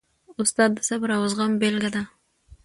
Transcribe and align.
استاد 0.41 0.69
د 0.75 0.79
صبر 0.89 1.09
او 1.17 1.23
زغم 1.31 1.51
بېلګه 1.61 1.89
ده. 1.95 2.03